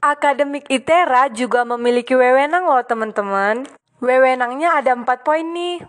[0.00, 3.68] Akademik ITERA juga memiliki wewenang loh teman-teman.
[4.00, 5.84] Wewenangnya ada empat poin nih.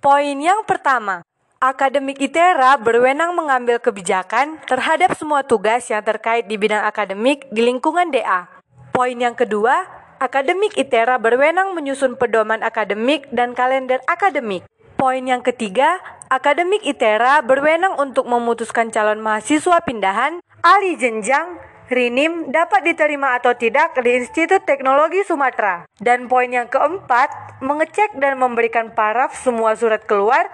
[0.00, 1.20] Poin yang pertama,
[1.60, 8.08] Akademik ITERA berwenang mengambil kebijakan terhadap semua tugas yang terkait di bidang akademik di lingkungan
[8.08, 8.48] DA.
[8.96, 9.84] Poin yang kedua,
[10.16, 14.64] Akademik ITERA berwenang menyusun pedoman akademik dan kalender akademik.
[14.96, 16.00] Poin yang ketiga,
[16.32, 21.60] Akademik ITERA berwenang untuk memutuskan calon mahasiswa pindahan, alih jenjang,
[21.90, 25.82] Rinim dapat diterima atau tidak di Institut Teknologi Sumatera.
[25.98, 30.46] Dan poin yang keempat, mengecek dan memberikan paraf semua surat keluar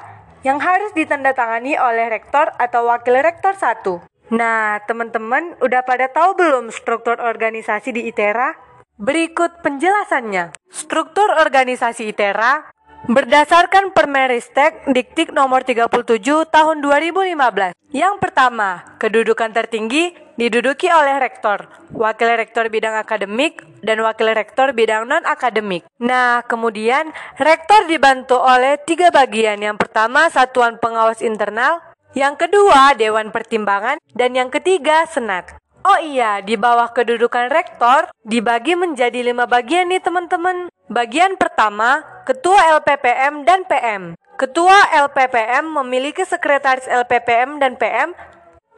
[0.49, 4.01] yang harus ditandatangani oleh rektor atau wakil rektor satu.
[4.33, 8.57] Nah, teman-teman udah pada tahu belum struktur organisasi di ITERA?
[8.97, 10.57] Berikut penjelasannya.
[10.73, 17.77] Struktur organisasi ITERA Berdasarkan Permeristek Diktik nomor 37 tahun 2015.
[17.93, 25.05] Yang pertama, kedudukan tertinggi diduduki oleh rektor, wakil rektor bidang akademik, dan wakil rektor bidang
[25.05, 25.85] non-akademik.
[26.01, 29.61] Nah, kemudian rektor dibantu oleh tiga bagian.
[29.61, 31.85] Yang pertama, satuan pengawas internal,
[32.17, 35.53] yang kedua, Dewan Pertimbangan, dan yang ketiga, Senat.
[35.87, 40.67] Oh iya, di bawah kedudukan rektor dibagi menjadi lima bagian nih teman-teman.
[40.91, 44.19] Bagian pertama, Ketua LPPM dan PM.
[44.35, 48.19] Ketua LPPM memiliki sekretaris LPPM dan PM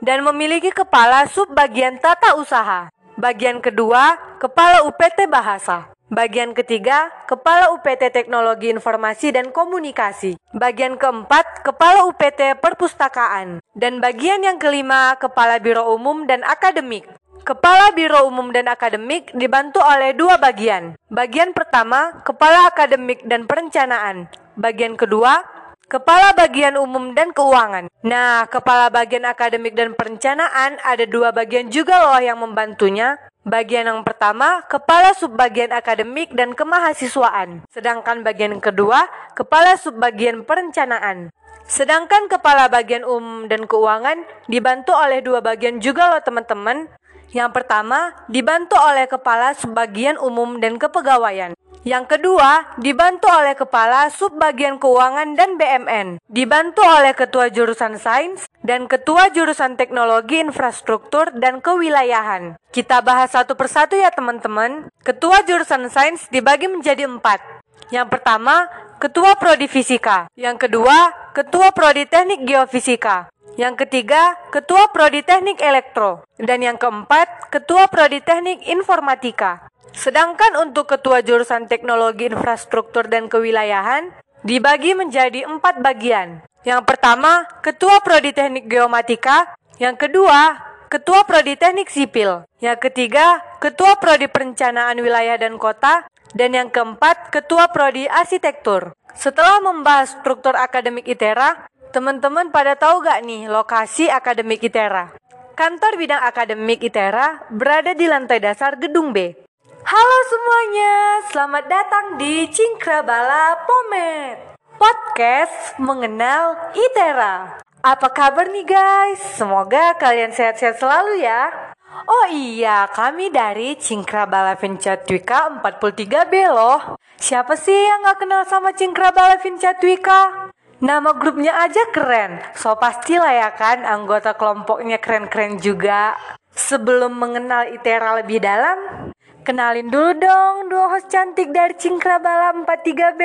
[0.04, 2.92] dan memiliki kepala subbagian tata usaha.
[3.16, 5.88] Bagian kedua, Kepala UPT Bahasa.
[6.08, 10.40] Bagian ketiga, Kepala UPT Teknologi Informasi dan Komunikasi.
[10.56, 13.60] Bagian keempat, Kepala UPT Perpustakaan.
[13.76, 17.04] Dan bagian yang kelima, Kepala Biro Umum dan Akademik.
[17.44, 20.96] Kepala Biro Umum dan Akademik dibantu oleh dua bagian.
[21.12, 24.32] Bagian pertama, Kepala Akademik dan Perencanaan.
[24.56, 25.44] Bagian kedua,
[25.88, 27.88] Kepala Bagian Umum dan Keuangan.
[28.04, 33.16] Nah, Kepala Bagian Akademik dan Perencanaan ada dua bagian juga loh yang membantunya.
[33.48, 37.64] Bagian yang pertama, Kepala Subbagian Akademik dan Kemahasiswaan.
[37.72, 41.32] Sedangkan bagian kedua, Kepala Subbagian Perencanaan.
[41.64, 44.20] Sedangkan Kepala Bagian Umum dan Keuangan
[44.53, 46.92] dibantu oleh dua bagian juga loh teman-teman.
[47.32, 51.56] Yang pertama, dibantu oleh Kepala Subbagian Umum dan Kepegawaian.
[51.88, 56.21] Yang kedua, dibantu oleh Kepala Subbagian Keuangan dan BMN.
[56.28, 62.60] Dibantu oleh Ketua Jurusan Sains dan Ketua Jurusan Teknologi Infrastruktur dan Kewilayahan.
[62.77, 64.93] Kita bahas satu persatu ya teman-teman.
[65.00, 67.41] Ketua Jurusan Sains dibagi menjadi empat.
[67.88, 68.69] Yang pertama,
[69.00, 70.28] Ketua Prodi Fisika.
[70.37, 73.32] Yang kedua, Ketua Prodi Teknik Geofisika.
[73.56, 76.21] Yang ketiga, Ketua Prodi Teknik Elektro.
[76.37, 79.72] Dan yang keempat, Ketua Prodi Teknik Informatika.
[79.97, 84.12] Sedangkan untuk ketua jurusan teknologi infrastruktur dan kewilayahan
[84.47, 86.43] dibagi menjadi empat bagian.
[86.66, 89.56] Yang pertama, ketua prodi teknik geomatika.
[89.78, 90.59] Yang kedua,
[90.91, 92.44] ketua prodi teknik sipil.
[92.59, 96.04] Yang ketiga, ketua prodi perencanaan wilayah dan kota.
[96.37, 98.93] Dan yang keempat, ketua prodi arsitektur.
[99.16, 105.16] Setelah membahas struktur akademik ITERA, teman-teman pada tahu gak nih lokasi akademik ITERA?
[105.56, 109.47] Kantor bidang akademik ITERA berada di lantai dasar gedung B.
[109.88, 110.97] Halo semuanya,
[111.32, 114.37] selamat datang di Cingkrabala Pomet
[114.76, 119.16] Podcast mengenal ITERA Apa kabar nih guys?
[119.41, 121.72] Semoga kalian sehat-sehat selalu ya
[122.04, 129.41] Oh iya, kami dari Cingkrabala Vincatwika 43B loh Siapa sih yang gak kenal sama Cingkrabala
[129.41, 130.53] Vincatwika?
[130.84, 136.12] Nama grupnya aja keren, so pastilah ya kan anggota kelompoknya keren-keren juga.
[136.54, 139.10] Sebelum mengenal ITERA lebih dalam,
[139.48, 143.22] Kenalin dulu dong dua host cantik dari Cingkrabala 43B.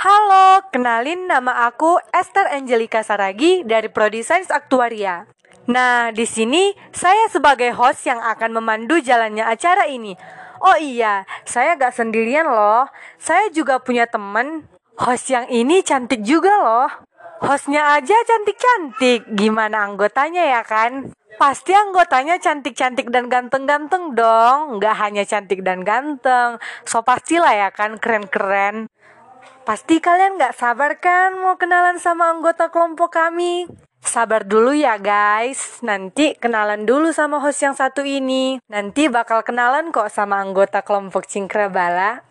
[0.00, 5.28] Halo, kenalin nama aku Esther Angelika Saragi dari Prodi Sains Aktuaria.
[5.68, 10.16] Nah, di sini saya sebagai host yang akan memandu jalannya acara ini.
[10.64, 12.88] Oh iya, saya gak sendirian loh.
[13.20, 14.64] Saya juga punya temen.
[14.96, 16.88] Host yang ini cantik juga loh.
[17.44, 19.28] Hostnya aja cantik-cantik.
[19.36, 21.12] Gimana anggotanya ya kan?
[21.40, 24.76] Pasti anggotanya cantik-cantik dan ganteng-ganteng dong.
[24.76, 26.60] Nggak hanya cantik dan ganteng.
[26.84, 28.92] So pastilah ya kan keren-keren.
[29.64, 33.64] Pasti kalian nggak sabar kan mau kenalan sama anggota kelompok kami?
[34.04, 38.60] Sabar dulu ya guys, nanti kenalan dulu sama host yang satu ini.
[38.68, 42.29] Nanti bakal kenalan kok sama anggota kelompok Cingkrabala.